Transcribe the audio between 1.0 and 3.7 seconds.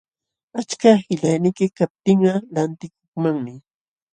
qillayniyki kaptinqa lantikukmanmi.